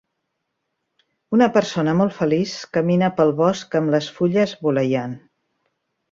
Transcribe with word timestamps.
Una 1.37 1.47
persona 1.57 1.93
molt 1.99 2.15
feliç 2.21 2.53
camina 2.77 3.09
pel 3.19 3.33
bosc 3.41 3.77
amb 3.81 3.93
les 3.97 4.07
fulles 4.17 4.55
voleiant. 4.69 5.13